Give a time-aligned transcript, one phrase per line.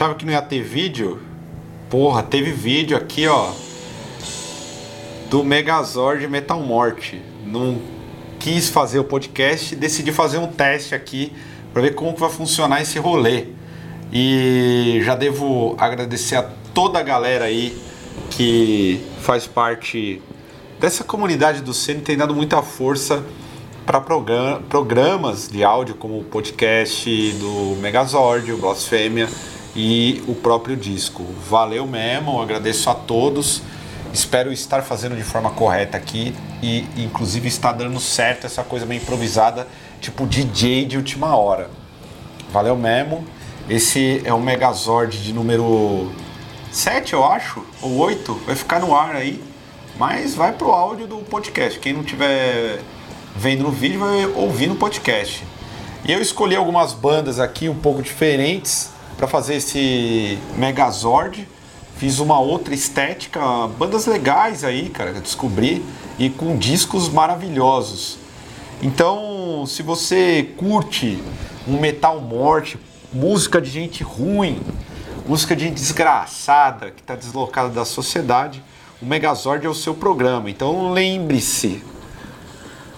[0.00, 1.20] Achava que não ia ter vídeo?
[1.90, 3.50] Porra, teve vídeo aqui, ó.
[5.28, 7.20] Do Megazord Metal Morte.
[7.44, 7.78] Não
[8.38, 11.34] quis fazer o podcast, decidi fazer um teste aqui
[11.70, 13.48] para ver como que vai funcionar esse rolê.
[14.10, 17.76] E já devo agradecer a toda a galera aí
[18.30, 20.22] que faz parte
[20.80, 23.22] dessa comunidade do Cine, tem dado muita força
[23.84, 29.28] para programas de áudio como o podcast do Megazord, o Blasfêmia
[29.82, 31.24] e o próprio disco.
[31.48, 33.62] Valeu mesmo, agradeço a todos.
[34.12, 39.00] Espero estar fazendo de forma correta aqui e inclusive está dando certo essa coisa meio
[39.00, 39.66] improvisada,
[39.98, 41.70] tipo DJ de última hora.
[42.52, 43.24] Valeu mesmo.
[43.70, 46.12] Esse é o Megazord de número
[46.70, 49.42] 7, eu acho, ou 8, vai ficar no ar aí.
[49.96, 51.78] Mas vai pro áudio do podcast.
[51.78, 52.80] Quem não tiver
[53.34, 55.42] vendo no vídeo vai ouvir no podcast.
[56.04, 61.46] E eu escolhi algumas bandas aqui um pouco diferentes para fazer esse Megazord.
[61.98, 63.38] Fiz uma outra estética,
[63.78, 65.84] bandas legais aí, cara, que eu descobri
[66.18, 68.16] e com discos maravilhosos.
[68.80, 71.22] Então, se você curte
[71.68, 72.78] um metal morte,
[73.12, 74.58] música de gente ruim,
[75.28, 78.64] música de gente desgraçada que está deslocada da sociedade,
[79.02, 80.48] o Megazord é o seu programa.
[80.48, 81.84] Então lembre-se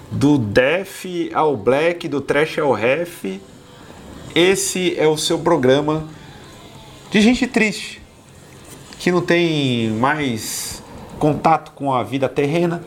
[0.08, 3.24] do Death ao Black, do Trash ao Ref.
[4.34, 6.08] Esse é o seu programa
[7.10, 8.00] de gente triste,
[8.98, 10.82] que não tem mais
[11.18, 12.82] contato com a vida terrena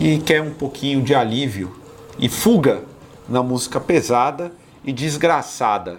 [0.00, 1.72] e quer um pouquinho de alívio
[2.18, 2.82] e fuga
[3.28, 4.50] na música pesada
[4.84, 5.98] e desgraçada.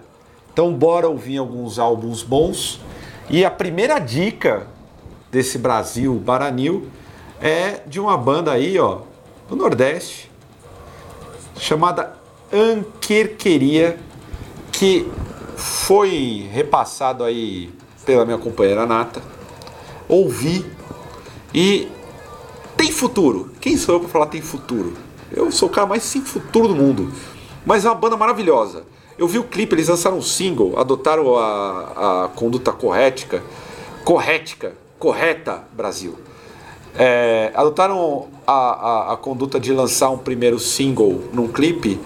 [0.51, 2.81] Então, bora ouvir alguns álbuns bons.
[3.29, 4.67] E a primeira dica
[5.31, 6.89] desse Brasil Baranil
[7.39, 8.99] é de uma banda aí, ó,
[9.47, 10.29] do Nordeste,
[11.57, 12.17] chamada
[12.51, 13.97] Anquerqueria,
[14.73, 15.09] que
[15.55, 17.71] foi repassado aí
[18.05, 19.21] pela minha companheira Nata.
[20.09, 20.65] Ouvi
[21.53, 21.87] e
[22.75, 23.51] tem futuro.
[23.61, 24.93] Quem sou eu para falar tem futuro?
[25.31, 27.11] Eu sou o cara mais sem futuro do mundo.
[27.65, 28.83] Mas é uma banda maravilhosa.
[29.17, 33.43] Eu vi o clipe, eles lançaram um single, adotaram a, a conduta corrética,
[34.03, 36.17] corrética, correta Brasil.
[36.95, 41.99] É, adotaram a, a, a, conduta de lançar um primeiro single num clipe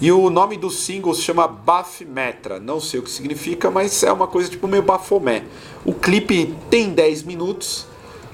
[0.00, 2.60] e o nome do single se chama Bafmetra.
[2.60, 5.44] Não sei o que significa, mas é uma coisa tipo meio bafomé.
[5.84, 7.86] O clipe tem 10 minutos,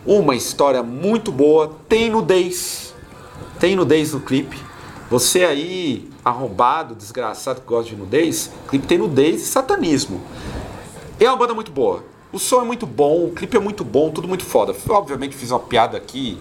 [0.05, 2.93] uma história muito boa, tem nudez.
[3.61, 4.57] Tem nudez no clipe.
[5.09, 10.21] Você aí, arrombado, desgraçado que gosta de nudez, o clipe tem nudez e satanismo.
[11.21, 12.03] É uma banda muito boa.
[12.33, 14.75] O som é muito bom, o clipe é muito bom, tudo muito foda.
[14.89, 16.39] Obviamente fiz uma piada aqui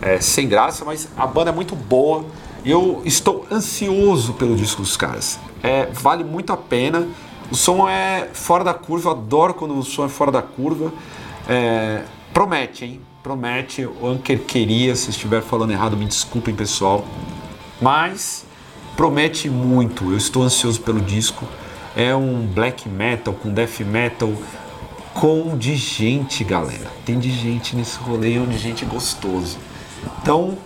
[0.00, 2.24] é, sem graça, mas a banda é muito boa.
[2.64, 5.38] Eu estou ansioso pelo disco dos caras.
[5.62, 7.08] É, vale muito a pena.
[7.50, 10.92] O som é fora da curva, adoro quando o som é fora da curva.
[11.48, 13.00] É, promete, hein?
[13.22, 13.84] Promete.
[13.84, 17.04] O Anker queria, se estiver falando errado, me desculpem, pessoal.
[17.80, 18.44] Mas
[18.96, 20.10] promete muito.
[20.12, 21.46] Eu estou ansioso pelo disco.
[21.96, 24.32] É um black metal com death metal
[25.12, 26.90] com de gente, galera.
[27.04, 29.58] Tem de gente nesse rolê, é um de gente gostoso.
[30.20, 30.56] Então,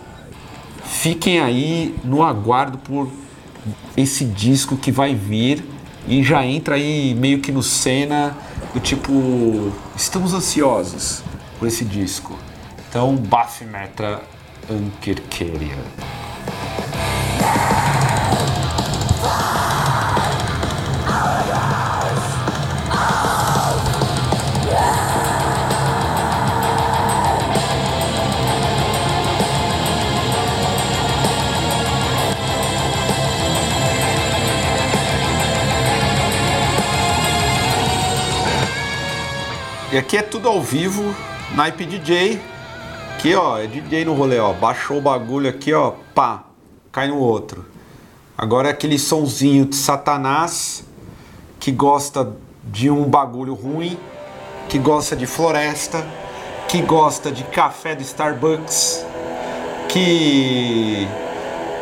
[0.86, 3.10] fiquem aí no aguardo por
[3.96, 5.64] esse disco que vai vir
[6.06, 8.36] e já entra aí meio que no cena
[8.72, 11.22] do tipo, estamos ansiosos
[11.58, 12.38] por esse disco.
[12.88, 14.22] Então, Baphometra
[14.70, 15.76] Ankerkeria.
[39.96, 41.02] E aqui é tudo ao vivo,
[41.54, 42.38] naipe DJ.
[43.14, 44.52] Aqui, ó, é DJ no rolê, ó.
[44.52, 46.42] Baixou o bagulho aqui, ó, pá,
[46.92, 47.64] cai no outro.
[48.36, 50.84] Agora é aquele sonzinho de Satanás
[51.58, 53.98] que gosta de um bagulho ruim,
[54.68, 56.06] que gosta de floresta,
[56.68, 59.02] que gosta de café do Starbucks,
[59.88, 61.08] que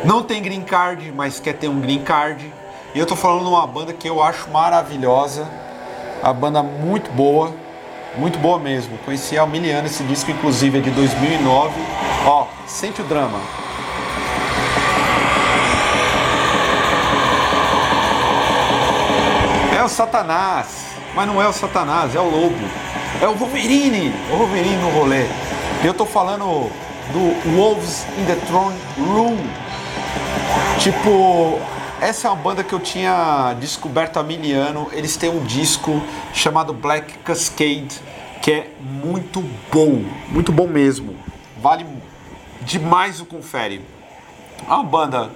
[0.05, 2.49] não tem green card, mas quer ter um green card.
[2.93, 5.45] E eu tô falando de uma banda que eu acho maravilhosa,
[6.23, 7.64] a banda muito boa
[8.17, 8.97] muito boa mesmo.
[8.99, 11.73] Conheci há mil anos esse disco, inclusive é de 2009.
[12.25, 13.39] Ó, sente o drama.
[19.77, 20.67] É o Satanás,
[21.13, 22.55] mas não é o Satanás, é o lobo.
[23.21, 25.25] É o Wolverine, o Wolverine no rolê.
[25.83, 26.71] Eu tô falando
[27.13, 29.37] do Wolves in the Throne Room.
[30.79, 31.59] Tipo,
[32.01, 34.91] Essa é uma banda que eu tinha descoberto há mil anos.
[34.91, 36.01] Eles têm um disco
[36.33, 38.01] chamado Black Cascade,
[38.41, 41.15] que é muito bom, muito bom mesmo.
[41.57, 41.85] Vale
[42.61, 43.81] demais o confere.
[44.67, 45.31] É uma banda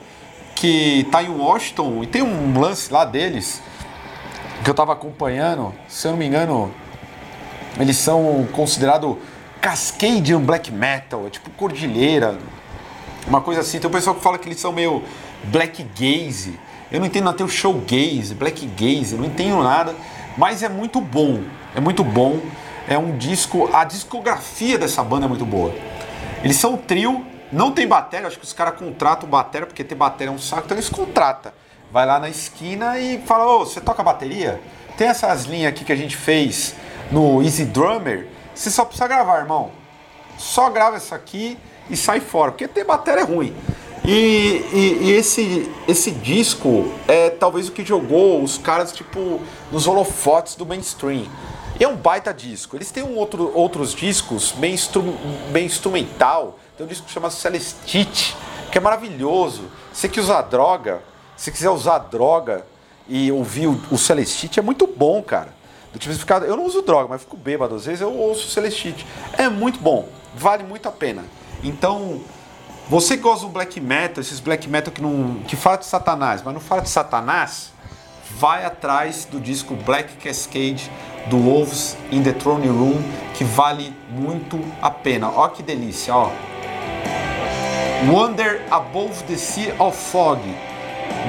[0.54, 3.62] que tá em Washington e tem um lance lá deles
[4.62, 6.70] que eu tava acompanhando, se eu não me engano,
[7.80, 9.16] eles são considerados
[9.62, 12.38] Cascadian Black Metal, é tipo Cordilheira,
[13.26, 13.80] uma coisa assim.
[13.80, 15.02] Tem um pessoal que fala que eles são meio
[15.46, 16.60] Black Gaze.
[16.92, 19.96] Eu não entendo tem o Show Gaze, Black Gaze, eu não entendo nada,
[20.38, 21.44] mas é muito bom,
[21.76, 22.40] é muito bom.
[22.88, 25.74] É um disco, a discografia dessa banda é muito boa.
[26.44, 29.94] Eles são um trio, não tem bateria, acho que os caras contratam bateria, porque ter
[29.94, 31.52] bateria é um saco, então eles contratam.
[31.92, 34.60] Vai lá na esquina e fala, ô, você toca bateria?
[34.98, 36.76] Tem essas linhas aqui que a gente fez
[37.12, 39.72] no Easy Drummer, você só precisa gravar, irmão.
[40.38, 41.58] Só grava isso aqui
[41.90, 43.56] e sai fora, porque ter bateria é ruim.
[44.06, 49.40] E, e, e, esse, esse disco é talvez o que jogou os caras tipo
[49.72, 51.26] nos holofotes do mainstream.
[51.80, 52.76] E é um baita disco.
[52.76, 55.02] Eles têm um outro, outros discos bem, instru,
[55.52, 56.60] bem instrumental.
[56.78, 58.36] Tem um disco que chama Celestite,
[58.72, 59.64] que é maravilhoso.
[59.94, 61.02] Você que usa droga,
[61.38, 62.66] se quiser usar droga
[63.08, 65.54] e ouvir o, o Celestite, é muito bom, cara.
[65.94, 68.50] Do tipo, ficar, eu não uso droga, mas fico bêbado às vezes, eu ouço o
[68.50, 69.06] Celestite.
[69.38, 71.24] É muito bom, vale muito a pena.
[71.64, 72.22] Então,
[72.90, 76.42] você que gosta do black metal, esses black metal que não que fala de Satanás,
[76.44, 77.72] mas não fala de Satanás,
[78.40, 80.90] vai atrás do disco Black Cascade
[81.28, 83.00] do Wolves in the Throne Room,
[83.36, 85.30] que vale muito a pena.
[85.30, 86.32] Ó que delícia, ó.
[88.08, 90.40] Wonder Above the Sea of Fog.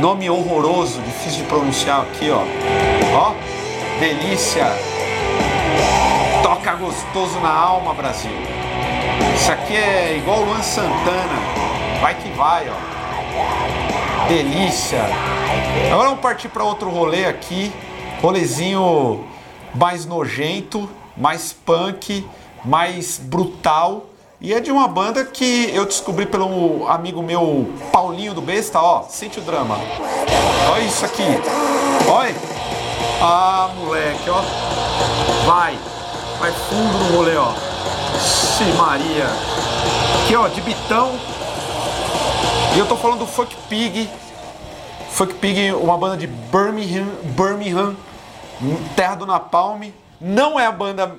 [0.00, 2.42] Nome horroroso, difícil de pronunciar aqui, ó.
[3.14, 3.34] Ó,
[3.98, 4.66] delícia.
[6.42, 8.30] Toca gostoso na alma, Brasil.
[9.34, 11.38] Isso aqui é igual Luan Santana.
[12.00, 14.28] Vai que vai, ó.
[14.28, 15.02] Delícia.
[15.90, 17.72] Agora vamos partir para outro rolê aqui.
[18.22, 19.24] Rolezinho
[19.74, 22.26] mais nojento, mais punk,
[22.64, 24.06] mais brutal.
[24.40, 29.02] E é de uma banda que eu descobri pelo amigo meu Paulinho do Besta, ó.
[29.02, 29.78] Sente o drama.
[30.72, 31.26] Olha isso aqui.
[32.08, 32.34] Olha.
[33.20, 34.40] Ah, moleque, ó.
[35.46, 35.78] Vai.
[36.38, 37.52] Vai fundo no rolê, ó.
[38.18, 39.26] Xi Maria.
[40.24, 41.12] Aqui, ó, de bitão.
[42.74, 44.08] E eu tô falando do Fuck Pig.
[45.10, 47.96] Fuck Pig, uma banda de Birmingham, Birmingham,
[48.94, 49.90] terra do Napalm.
[50.20, 51.16] Não é a banda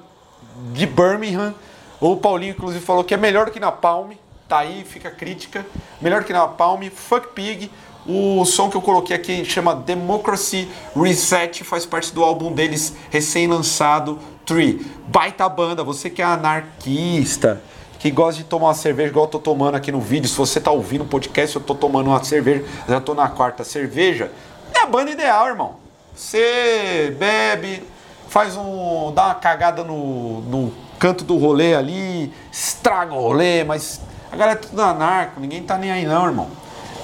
[0.73, 1.53] de Birmingham.
[1.99, 4.11] O Paulinho, inclusive, falou que é melhor que Napalm.
[4.47, 5.65] Tá aí, fica a crítica.
[6.01, 6.81] Melhor que Napalm.
[6.89, 7.71] Fuck Pig.
[8.05, 14.17] O som que eu coloquei aqui chama Democracy Reset, faz parte do álbum deles recém-lançado,
[14.45, 14.85] Tree.
[15.07, 17.61] Baita banda, você que é anarquista,
[17.99, 20.27] que gosta de tomar uma cerveja igual eu tô tomando aqui no vídeo.
[20.27, 23.63] Se você tá ouvindo o podcast, eu tô tomando uma cerveja, já tô na quarta
[23.63, 24.31] cerveja.
[24.73, 25.75] É a banda ideal, irmão.
[26.15, 27.83] Você bebe,
[28.27, 29.11] faz um.
[29.13, 34.01] dá uma cagada no, no canto do rolê ali, estraga o rolê, mas
[34.31, 36.49] a galera é tudo anarco, ninguém tá nem aí não, irmão.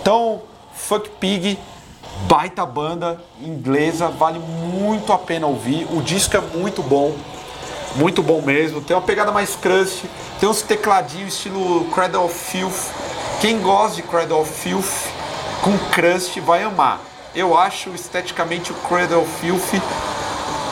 [0.02, 0.42] Então,
[0.74, 1.60] Fuck Pig,
[2.28, 5.88] baita banda inglesa, vale muito a pena ouvir.
[5.92, 7.16] O disco é muito bom,
[7.96, 8.82] muito bom mesmo.
[8.82, 10.06] Tem uma pegada mais crust,
[10.40, 12.92] tem uns tecladinhos estilo Cradle of Filth.
[13.40, 15.08] Quem gosta de Cradle of Filth
[15.62, 17.02] com crust vai amar.
[17.36, 19.82] Eu acho esteticamente o Cradle of Filth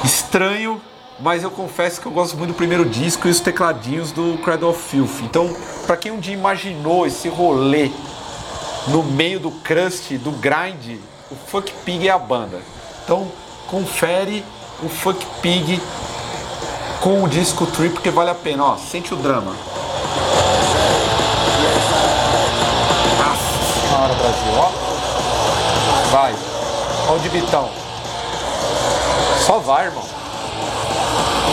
[0.04, 0.82] estranho,
[1.20, 4.70] mas eu confesso que eu gosto muito do primeiro disco e os tecladinhos do Cradle
[4.70, 5.22] of Filth.
[5.22, 7.92] Então, para quem um dia imaginou esse rolê
[8.88, 11.00] no meio do crust, do grind,
[11.32, 12.60] o Fuck Pig é a banda.
[13.04, 13.28] Então
[13.68, 14.46] confere
[14.84, 15.82] o Fuck Pig
[17.02, 19.56] com o disco Trip porque vale a pena, ó, sente o drama.
[23.20, 24.72] Nossa senhora, Brasil, ó.
[26.12, 26.36] Vai.
[27.08, 27.70] Ó o de bitão.
[29.46, 30.04] Só vai, irmão.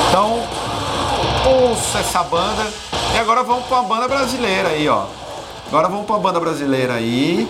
[0.09, 0.43] Então,
[1.45, 2.67] ouça essa banda.
[3.15, 5.05] E agora vamos para uma banda brasileira aí, ó.
[5.67, 7.49] Agora vamos pra banda brasileira aí.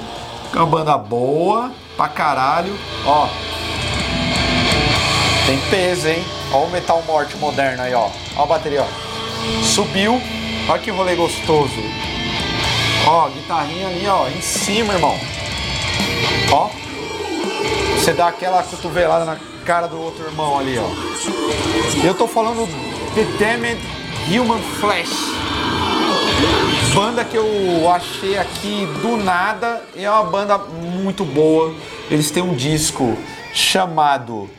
[0.54, 2.78] É uma banda boa pra caralho.
[3.06, 3.28] Ó.
[5.46, 6.22] Tem peso, hein?
[6.52, 8.10] Ó o Metal Morte moderno aí, ó.
[8.36, 9.62] Ó a bateria, ó.
[9.62, 10.20] Subiu.
[10.68, 11.74] Olha que rolê gostoso.
[13.06, 14.28] Ó, guitarrinha ali, ó.
[14.28, 15.18] Em cima, irmão.
[16.52, 16.68] Ó.
[17.96, 22.04] Você dá aquela cotovelada na cara do outro irmão ali, ó.
[22.04, 22.68] Eu tô falando
[23.14, 23.80] The Damned
[24.28, 25.41] Human Flesh.
[26.94, 31.74] Banda que eu achei aqui do nada é uma banda muito boa.
[32.10, 33.16] Eles têm um disco
[33.54, 34.50] chamado.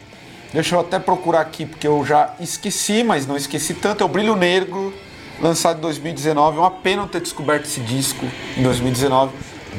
[0.52, 4.02] Deixa eu até procurar aqui porque eu já esqueci, mas não esqueci tanto.
[4.02, 4.94] É o Brilho Negro,
[5.40, 6.58] lançado em 2019.
[6.58, 8.26] É uma pena não ter descoberto esse disco
[8.58, 9.32] em 2019.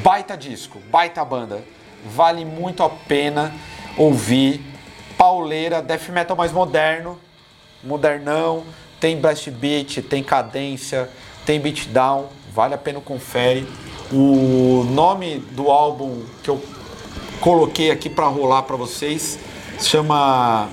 [0.03, 1.63] Baita disco, baita banda.
[2.05, 3.53] vale muito a pena
[3.97, 4.61] ouvir.
[5.17, 7.19] Pauleira, death metal mais moderno,
[7.83, 8.63] modernão,
[8.99, 11.09] tem blast beat, tem cadência,
[11.45, 13.67] tem beatdown, vale a pena confere.
[14.11, 16.61] O nome do álbum que eu
[17.39, 19.39] coloquei aqui para rolar para vocês
[19.79, 20.69] chama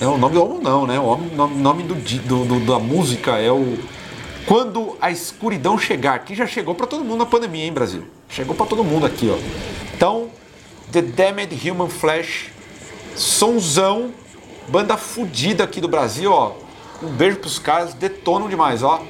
[0.00, 0.98] é o nome do álbum não, né?
[0.98, 1.16] O
[1.48, 3.78] nome, do, do, do, da música é o
[4.46, 8.04] Quando a escuridão chegar, que já chegou para todo mundo na pandemia, hein, Brasil?
[8.28, 9.38] Chegou para todo mundo aqui, ó.
[9.94, 10.28] Então,
[10.92, 12.50] The Damned Human Flesh,
[13.16, 14.12] sonzão,
[14.68, 16.52] banda fudida aqui do Brasil, ó.
[17.02, 19.02] Um beijo pros caras, detonam demais, ó.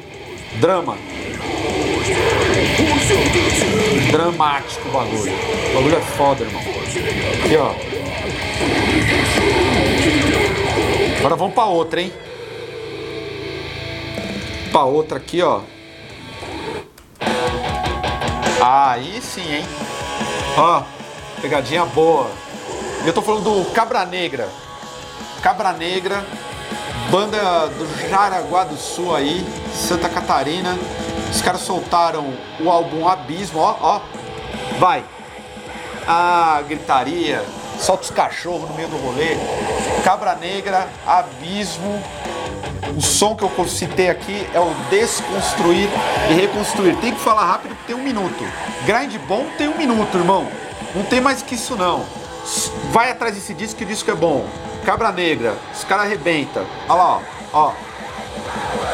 [0.60, 0.96] Drama.
[4.10, 5.32] Dramático o bagulho.
[5.70, 6.62] O bagulho é foda, irmão.
[6.62, 7.74] Aqui, ó.
[11.18, 12.12] Agora vamos pra outra, hein?
[14.70, 15.60] Pra outra aqui, ó.
[18.60, 19.64] Aí sim, hein?
[20.56, 20.82] Ó,
[21.40, 22.30] pegadinha boa.
[23.04, 24.48] Eu tô falando do Cabra Negra.
[25.42, 26.24] Cabra Negra,
[27.10, 30.76] banda do Jaraguá do Sul aí, Santa Catarina.
[31.30, 34.00] Os caras soltaram o álbum Abismo, ó, ó.
[34.78, 35.04] Vai.
[36.06, 37.44] Ah, gritaria,
[37.78, 39.36] solta os cachorros no meio do rolê.
[40.04, 42.02] Cabra Negra, Abismo.
[42.96, 45.88] O som que eu citei aqui é o desconstruir
[46.30, 46.96] e reconstruir.
[46.96, 48.44] Tem que falar rápido porque tem um minuto.
[48.84, 50.46] Grind bom tem um minuto, irmão.
[50.94, 52.04] Não tem mais que isso não.
[52.92, 54.46] Vai atrás desse disco que o disco é bom.
[54.86, 56.64] Cabra Negra, os caras arrebenta.
[56.88, 57.72] Olha lá, ó.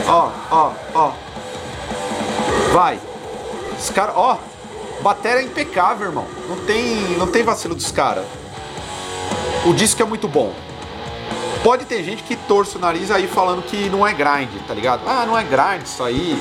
[0.06, 1.12] Ó, ó, ó.
[2.72, 2.99] Vai.
[3.78, 4.38] Os caras, ó.
[5.02, 6.26] Bateria é impecável, irmão.
[6.49, 8.25] Não tem, não tem vacilo dos caras.
[9.66, 10.54] O disco é muito bom.
[11.62, 15.02] Pode ter gente que torce o nariz aí falando que não é grind, tá ligado?
[15.06, 16.40] Ah, não é grind isso aí.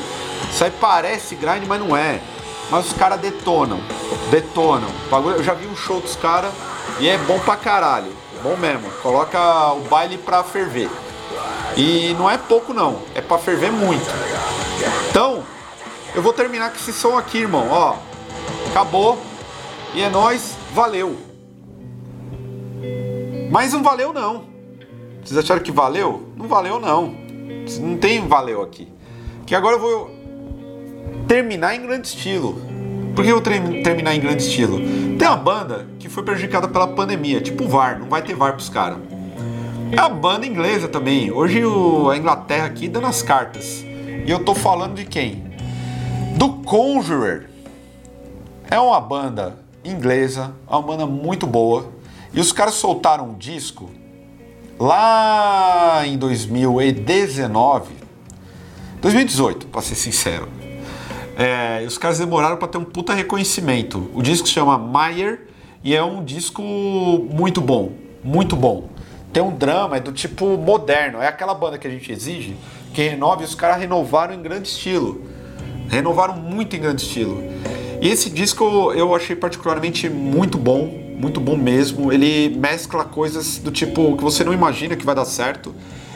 [0.50, 2.22] Isso aí parece grind, mas não é.
[2.70, 3.82] Mas os caras detonam.
[4.30, 4.88] Detonam.
[5.36, 6.54] Eu já vi um show dos caras
[7.02, 8.14] e é bom pra caralho.
[8.44, 8.90] Bom mesmo.
[9.02, 10.90] Coloca o baile pra ferver.
[11.78, 13.00] E não é pouco não.
[13.14, 14.06] É pra ferver muito.
[15.10, 15.44] Então,
[16.16, 17.68] eu vou terminar com esse som aqui, irmão.
[17.70, 17.96] Ó.
[18.70, 19.20] Acabou.
[19.94, 20.56] E é nóis.
[20.74, 21.16] Valeu.
[23.52, 24.46] Mas não valeu não.
[25.24, 26.28] Vocês acharam que valeu?
[26.36, 27.14] Não valeu não.
[27.80, 28.88] Não tem valeu aqui.
[29.46, 30.12] Que agora eu vou
[31.28, 32.62] terminar em grande estilo.
[33.16, 34.80] Por que eu terminar em grande estilo?
[35.22, 38.70] Tem uma banda que foi prejudicada pela pandemia, tipo VAR, não vai ter VAR pros
[38.70, 38.98] caras.
[39.92, 41.32] É a banda inglesa também.
[41.32, 43.86] Hoje o, a Inglaterra aqui dando as cartas.
[44.26, 45.44] E eu tô falando de quem?
[46.36, 47.52] Do Conjurer.
[48.68, 51.92] É uma banda inglesa, é uma banda muito boa
[52.34, 53.92] e os caras soltaram um disco
[54.80, 57.94] lá em 2019,
[59.00, 60.61] 2018, para ser sincero.
[61.38, 64.10] É, os caras demoraram para ter um puta reconhecimento.
[64.14, 65.48] O disco se chama Meyer
[65.84, 68.90] e é um disco muito bom, muito bom.
[69.34, 72.56] Tem um drama, é do tipo moderno, é aquela banda que a gente exige
[72.94, 73.44] que renove.
[73.44, 75.22] Os caras renovaram em grande estilo,
[75.90, 77.42] renovaram muito em grande estilo.
[78.02, 82.12] E esse disco eu achei particularmente muito bom, muito bom mesmo.
[82.12, 85.74] Ele mescla coisas do tipo que você não imagina que vai dar certo.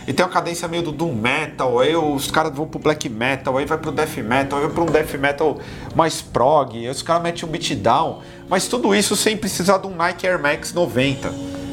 [0.08, 3.58] E tem uma cadência meio do doom metal, aí os caras vão pro black metal,
[3.58, 5.58] aí vai pro death metal, aí vai pro um death metal
[5.96, 9.96] mais prog, aí os caras metem um beatdown, mas tudo isso sem precisar de um
[9.96, 11.28] Nike Air Max 90.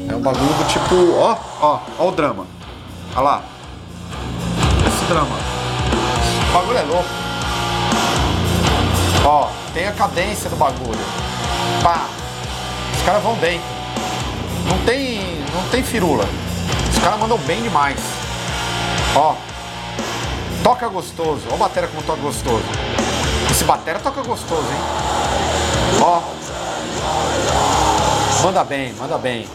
[0.09, 2.47] É um bagulho do tipo, ó, ó, ó o drama.
[3.15, 3.43] Olha lá.
[4.87, 5.35] Esse drama.
[6.49, 7.09] O bagulho é louco.
[9.25, 10.99] Ó, tem a cadência do bagulho.
[11.83, 12.07] Pá,
[12.95, 13.61] os caras vão bem.
[14.67, 15.19] Não tem,
[15.53, 16.25] não tem firula.
[16.91, 18.22] Os caras mandam bem demais.
[19.15, 19.35] Ó.
[20.63, 21.41] Toca gostoso.
[21.51, 22.63] Ó a bateria como toca gostoso.
[23.51, 26.01] Esse batera toca gostoso, hein?
[26.01, 26.21] Ó.
[28.43, 29.47] Manda bem, manda bem.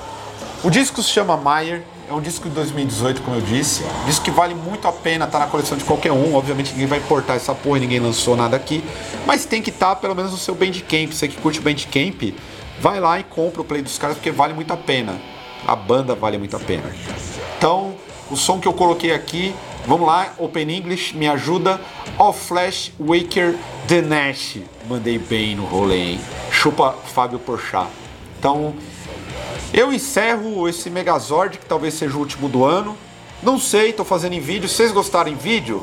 [0.62, 1.82] O disco se chama Mayer.
[2.08, 3.84] É um disco de 2018, como eu disse.
[4.06, 6.34] Disco que vale muito a pena estar tá na coleção de qualquer um.
[6.34, 8.82] Obviamente ninguém vai importar essa porra, ninguém lançou nada aqui.
[9.26, 11.12] Mas tem que estar tá, pelo menos no seu Bandcamp.
[11.12, 12.34] Você que curte Bandcamp,
[12.80, 15.20] vai lá e compra o play dos caras porque vale muito a pena.
[15.66, 16.90] A banda vale muito a pena.
[17.58, 17.87] Então,
[18.30, 19.54] o som que eu coloquei aqui,
[19.86, 21.80] vamos lá, Open English, me ajuda.
[22.18, 23.54] All Flash Waker
[23.86, 24.58] The Nash.
[24.88, 26.20] Mandei bem no rolê, hein?
[26.50, 27.88] Chupa Fábio Porchat.
[28.38, 28.74] Então,
[29.72, 32.96] eu encerro esse Megazord, que talvez seja o último do ano.
[33.42, 34.68] Não sei, tô fazendo em vídeo.
[34.68, 35.82] Vocês gostaram em vídeo,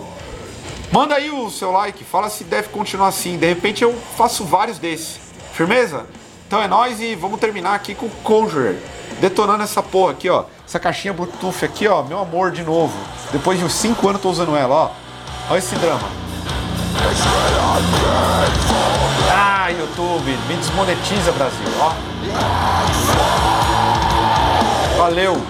[0.92, 3.38] manda aí o seu like, fala se deve continuar assim.
[3.38, 5.20] De repente eu faço vários desses.
[5.54, 6.06] Firmeza?
[6.48, 8.78] Então é nóis e vamos terminar aqui com o Conjurer.
[9.20, 10.44] Detonando essa porra aqui, ó.
[10.68, 12.04] Essa caixinha Bluetooth aqui, ó.
[12.04, 12.94] Meu amor de novo.
[13.32, 14.92] Depois de uns 5 anos tô usando ela, ó.
[15.50, 16.08] Olha esse drama.
[19.32, 21.94] Ah, YouTube, Me desmonetiza, Brasil, ó.
[24.98, 25.42] Valeu!